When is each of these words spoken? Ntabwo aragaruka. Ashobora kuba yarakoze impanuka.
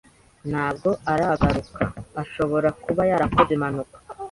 Ntabwo 0.51 0.89
aragaruka. 1.11 1.81
Ashobora 2.21 2.69
kuba 2.83 3.01
yarakoze 3.11 3.51
impanuka. 3.57 3.95